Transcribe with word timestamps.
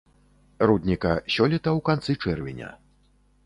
Рудніка 0.71 1.11
сёлета 1.35 1.69
ў 1.77 1.85
канцы 1.91 2.11
чэрвеня. 2.25 2.69